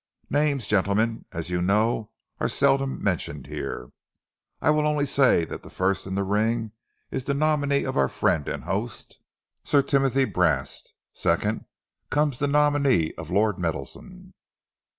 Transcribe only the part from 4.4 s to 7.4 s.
I will only say that the first in the ring is the